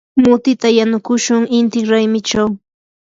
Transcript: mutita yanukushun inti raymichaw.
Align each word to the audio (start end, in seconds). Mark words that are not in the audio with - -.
mutita 0.21 0.67
yanukushun 0.77 1.41
inti 1.57 1.79
raymichaw. 1.89 2.49